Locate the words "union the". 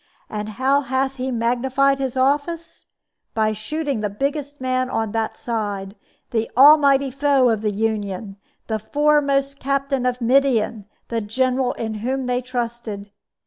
7.69-8.79